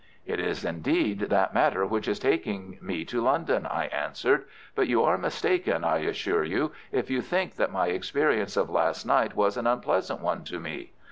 [0.25, 5.03] "It is, indeed, that matter which is taking me to London," I answered; "but you
[5.03, 9.57] are mistaken, I assure you, if you think that my experience of last night was
[9.57, 10.93] an unpleasant one to me.